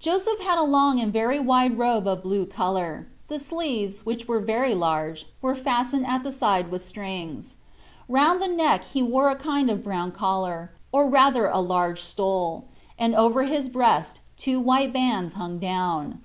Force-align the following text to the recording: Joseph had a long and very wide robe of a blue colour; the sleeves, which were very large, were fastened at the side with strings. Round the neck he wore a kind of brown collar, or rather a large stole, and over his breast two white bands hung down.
Joseph 0.00 0.40
had 0.40 0.58
a 0.58 0.64
long 0.66 0.98
and 0.98 1.12
very 1.12 1.38
wide 1.38 1.78
robe 1.78 2.08
of 2.08 2.18
a 2.18 2.20
blue 2.20 2.46
colour; 2.46 3.06
the 3.28 3.38
sleeves, 3.38 4.04
which 4.04 4.26
were 4.26 4.40
very 4.40 4.74
large, 4.74 5.26
were 5.40 5.54
fastened 5.54 6.04
at 6.04 6.24
the 6.24 6.32
side 6.32 6.72
with 6.72 6.84
strings. 6.84 7.54
Round 8.08 8.42
the 8.42 8.48
neck 8.48 8.82
he 8.82 9.04
wore 9.04 9.30
a 9.30 9.36
kind 9.38 9.70
of 9.70 9.84
brown 9.84 10.10
collar, 10.10 10.72
or 10.90 11.08
rather 11.08 11.46
a 11.46 11.60
large 11.60 12.02
stole, 12.02 12.64
and 12.98 13.14
over 13.14 13.44
his 13.44 13.68
breast 13.68 14.18
two 14.36 14.58
white 14.58 14.92
bands 14.92 15.34
hung 15.34 15.60
down. 15.60 16.24